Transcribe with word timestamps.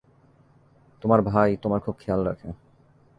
তোমার 1.03 1.19
ভাই 1.21 1.49
তোমার 1.57 1.79
খুব 1.79 1.95
খেয়াল 1.99 2.21
রাখে। 2.27 2.49